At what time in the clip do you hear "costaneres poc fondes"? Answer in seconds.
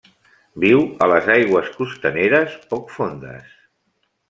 1.77-3.55